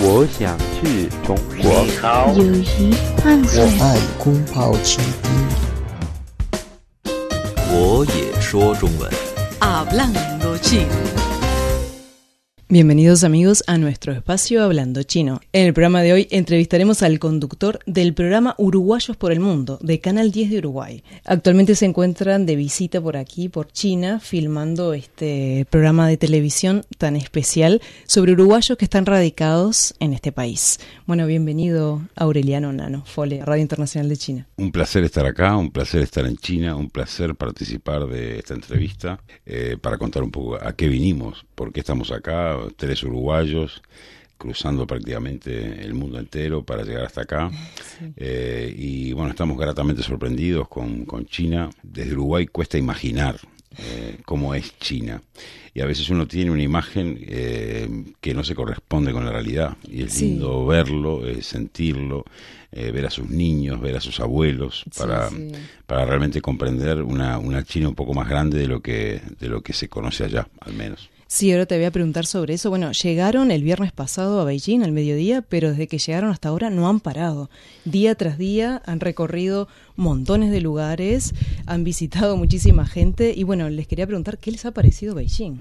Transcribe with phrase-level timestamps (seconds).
[0.00, 1.82] 我想去中国。
[1.82, 5.28] 你好，友谊幻我，爱空泡奇兵。
[7.72, 9.10] 我也说中文。
[9.58, 10.86] Hablando chino.
[12.70, 15.40] Bienvenidos amigos a nuestro espacio Hablando Chino.
[15.54, 20.00] En el programa de hoy entrevistaremos al conductor del programa Uruguayos por el Mundo de
[20.00, 21.02] Canal 10 de Uruguay.
[21.24, 27.16] Actualmente se encuentran de visita por aquí, por China, filmando este programa de televisión tan
[27.16, 30.78] especial sobre uruguayos que están radicados en este país.
[31.06, 34.46] Bueno, bienvenido Aureliano Nano, Fole, Radio Internacional de China.
[34.58, 39.22] Un placer estar acá, un placer estar en China, un placer participar de esta entrevista
[39.46, 43.82] eh, para contar un poco a qué vinimos, por qué estamos acá, tres uruguayos
[44.38, 47.50] cruzando prácticamente el mundo entero para llegar hasta acá.
[48.16, 51.68] Eh, y bueno, estamos gratamente sorprendidos con, con China.
[51.82, 53.36] Desde Uruguay cuesta imaginar
[53.76, 55.20] eh, cómo es China.
[55.74, 57.88] Y a veces uno tiene una imagen eh,
[58.20, 59.76] que no se corresponde con la realidad.
[59.90, 60.26] Y es Sí.
[60.26, 62.24] lindo verlo, eh, sentirlo,
[62.70, 65.50] eh, ver a sus niños, ver a sus abuelos, Sí, para, sí.
[65.86, 69.60] para realmente comprender una, una China un poco más grande de lo que, de lo
[69.62, 71.10] que se conoce allá, al menos.
[71.30, 72.70] Sí, ahora te voy a preguntar sobre eso.
[72.70, 76.70] Bueno, llegaron el viernes pasado a Beijing al mediodía, pero desde que llegaron hasta ahora
[76.70, 77.50] no han parado.
[77.84, 81.34] Día tras día han recorrido montones de lugares,
[81.66, 85.58] han visitado muchísima gente y bueno, les quería preguntar qué les ha parecido Beijing.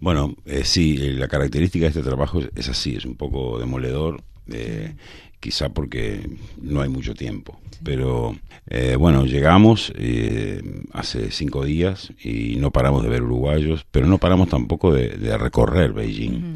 [0.00, 3.60] Bueno, eh, sí, eh, la característica de este trabajo es, es así, es un poco
[3.60, 4.96] demoledor, eh,
[5.38, 6.28] quizá porque
[6.60, 7.60] no hay mucho tiempo.
[7.84, 8.36] Pero
[8.76, 10.60] eh, bueno, llegamos eh,
[10.92, 15.38] hace cinco días y no paramos de ver uruguayos, pero no paramos tampoco de, de
[15.38, 16.54] recorrer Beijing,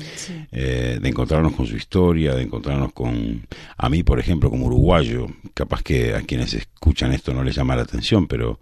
[0.50, 3.47] eh, de encontrarnos con su historia, de encontrarnos con...
[3.77, 7.77] A mí, por ejemplo, como uruguayo, capaz que a quienes escuchan esto no les llama
[7.77, 8.58] la atención, pero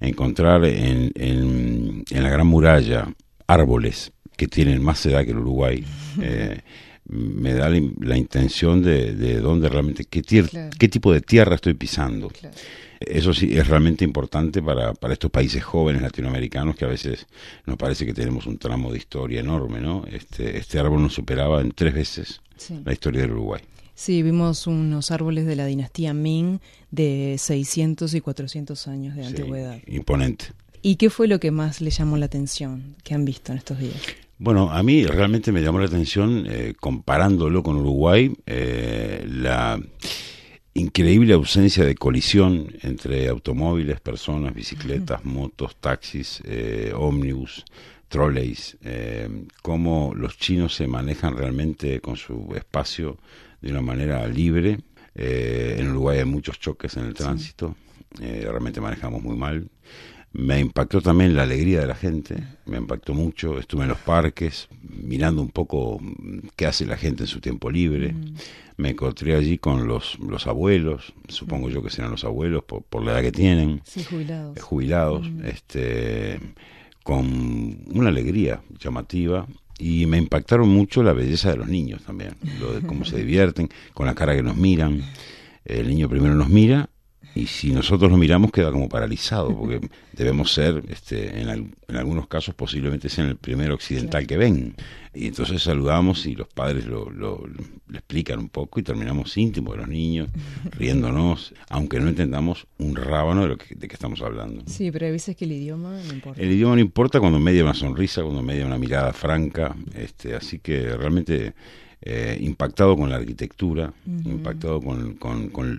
[0.00, 3.08] encontrar en, en, en la Gran Muralla
[3.46, 5.84] árboles que tienen más edad que el Uruguay,
[6.22, 6.60] eh,
[7.08, 10.70] me da la, la intención de, de dónde realmente, qué, tier- Claro.
[10.78, 12.30] qué tipo de tierra estoy pisando.
[13.00, 17.26] Eso sí es realmente importante para, para estos países jóvenes latinoamericanos que a veces
[17.66, 20.04] nos parece que tenemos un tramo de historia enorme, ¿no?
[20.10, 22.80] Este, este árbol nos superaba en tres veces Sí.
[22.84, 23.62] la historia del Uruguay.
[23.94, 26.58] Sí, vimos unos árboles de la dinastía Ming
[26.90, 29.78] de 600 y 400 años de Sí, antigüedad.
[29.86, 30.46] imponente.
[30.82, 33.78] ¿Y qué fue lo que más les llamó la atención que han visto en estos
[33.78, 33.94] días?
[34.38, 39.80] Bueno, a mí realmente me llamó la atención, eh, comparándolo con Uruguay, eh, la
[40.74, 47.64] increíble ausencia de colisión entre automóviles, personas, bicicletas, motos, taxis, eh, ómnibus,
[48.08, 49.28] trolleys, eh,
[49.62, 53.18] cómo los chinos se manejan realmente con su espacio
[53.60, 54.78] de una manera libre.
[55.14, 57.76] Eh, en Uruguay hay muchos choques en el tránsito,
[58.20, 59.68] eh, realmente manejamos muy mal.
[60.32, 63.58] Me impactó también la alegría de la gente, me impactó mucho.
[63.58, 67.70] Estuve en los parques mirando un poco mm, qué hace la gente en su tiempo
[67.70, 68.14] libre.
[68.76, 73.02] Me encontré allí con los, los abuelos, supongo yo que serán los abuelos por, por
[73.04, 74.56] la edad que tienen, Sí, jubilados.
[74.56, 76.38] eh, jubilados, este,
[77.02, 79.46] con una alegría llamativa.
[79.80, 83.68] Y me impactaron mucho la belleza de los niños también, lo de cómo se divierten,
[83.94, 85.02] con la cara que nos miran.
[85.64, 86.90] El niño primero nos mira
[87.34, 89.80] y si nosotros lo miramos queda como paralizado, porque
[90.12, 94.74] debemos ser, este, en, al- en algunos casos posiblemente sean el primer occidental que ven.
[95.14, 97.44] Y entonces saludamos y los padres lo, lo-
[97.92, 100.28] explican un poco y terminamos íntimos de los niños,
[100.78, 104.62] riéndonos, aunque no entendamos un rábano de lo que, de que estamos hablando.
[104.66, 106.40] Sí, pero hay veces que el idioma no importa.
[106.40, 110.58] El idioma no importa cuando media una sonrisa, cuando media una mirada franca, este, así
[110.60, 111.54] que realmente
[112.00, 113.92] eh, impactado con la arquitectura,
[114.24, 115.78] impactado con, con- con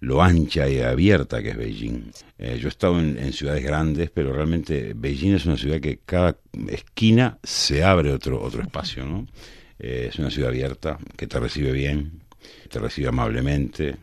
[0.00, 2.10] lo ancha y abierta que es Beijing.
[2.38, 6.00] Eh, yo he estado en, en ciudades grandes, pero realmente Beijing es una ciudad que
[6.04, 6.36] cada
[6.68, 9.26] esquina se abre otro, otro espacio, ¿no?
[9.78, 12.20] Eh, es una ciudad abierta, que te recibe bien,
[12.68, 13.96] te recibe amablemente.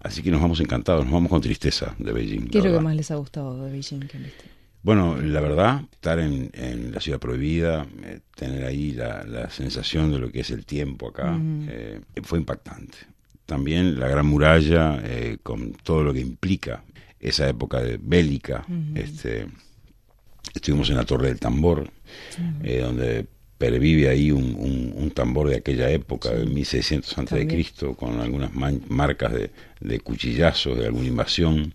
[0.00, 2.48] Así que nos vamos encantados, nos vamos con tristeza de Beijing.
[2.48, 4.44] ¿Qué es lo que más les ha gustado de Beijing que han visto?
[4.84, 10.12] Bueno, la verdad, estar en, en la ciudad prohibida, eh, tener ahí la, la sensación
[10.12, 11.36] de lo que es el tiempo acá,
[11.68, 12.98] eh, fue impactante.
[13.46, 16.84] También la Gran Muralla, eh, con todo lo que implica
[17.18, 18.64] esa época de bélica.
[18.94, 19.46] este,
[20.54, 21.90] estuvimos en la Torre del Tambor,
[22.62, 23.26] eh, donde
[23.58, 27.56] pervive ahí un, un- un tambor de aquella época, de 1600 antes de También.
[27.56, 31.72] Cristo, con algunas man- marcas de, de cuchillazos, de alguna invasión.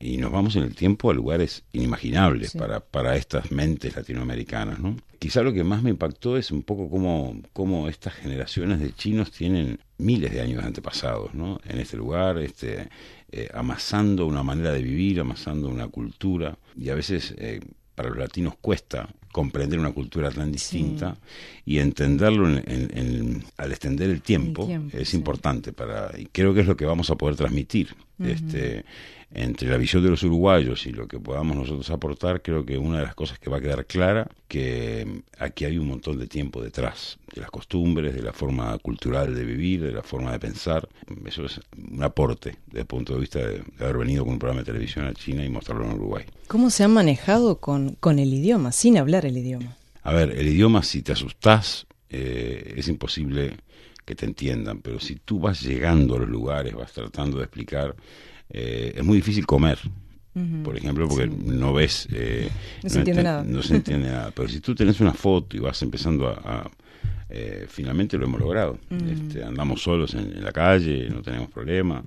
[0.00, 2.58] Y nos vamos en el tiempo a lugares inimaginables Sí.
[2.58, 4.78] para, para estas mentes latinoamericanas.
[4.78, 4.96] ¿no?
[5.18, 9.30] Quizá lo que más me impactó es un poco cómo, cómo estas generaciones de chinos
[9.32, 11.58] tienen miles de años de antepasados ¿no?
[11.68, 12.88] en este lugar, este,
[13.32, 16.58] eh, amasando una manera de vivir, amasando una cultura.
[16.78, 17.60] Y a veces eh,
[17.94, 21.16] para los latinos cuesta comprender una cultura tan distinta
[21.64, 25.16] y entenderlo en- en- en- al extender el tiempo, El tiempo, es sí.
[25.16, 28.84] importante para y creo que es lo que vamos a poder transmitir este
[29.32, 32.98] entre la visión de los uruguayos y lo que podamos nosotros aportar creo que una
[32.98, 36.26] de las cosas que va a quedar clara que mm, aquí hay un montón de
[36.26, 40.38] tiempo detrás de las costumbres de la forma cultural de vivir de la forma de
[40.38, 40.88] pensar.
[41.26, 44.38] Eso es un aporte desde el punto de vista de, de haber venido con un
[44.38, 46.24] programa de televisión a China y mostrarlo en Uruguay.
[46.46, 49.76] ¿Cómo se han manejado con, con el idioma, sin hablar el idioma?
[50.02, 53.56] A ver, el idioma, si te asustás, eh, es imposible
[54.06, 57.94] que te entiendan, pero si tú vas llegando a los lugares, vas tratando de explicar,
[58.48, 59.78] eh, es muy difícil comer,
[60.64, 62.06] por ejemplo, porque no ves...
[62.12, 62.50] eh,
[62.82, 63.42] No se entiende nada.
[63.42, 66.32] No se entiende nada, pero si tú tenés una foto y vas empezando a...
[66.34, 66.70] a,
[67.28, 68.78] eh, finalmente lo hemos logrado.
[69.10, 72.04] Este, andamos solos en, en la calle, no tenemos problema.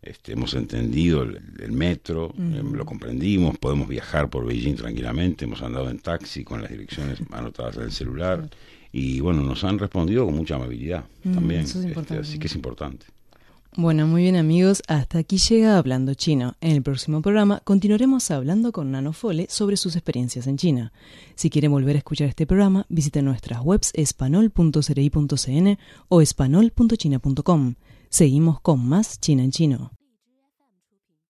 [0.00, 5.60] Este, hemos entendido el, el metro, eh, lo comprendimos, podemos viajar por Beijing tranquilamente, hemos
[5.62, 8.48] andado en taxi con las direcciones anotadas en el celular
[8.92, 12.54] y bueno, nos han respondido con mucha amabilidad también, eso es este, así que es
[12.54, 13.06] importante.
[13.74, 16.56] Bueno, muy bien amigos, hasta aquí llega Hablando Chino.
[16.60, 20.92] En el próximo programa continuaremos hablando con Nano Fole sobre sus experiencias en China.
[21.36, 25.78] Si quieren volver a escuchar este programa, visiten nuestras webs espanol.cri.cn
[26.08, 27.74] o espanol.china.com.
[28.10, 30.01] Seguimos con más China en Chino.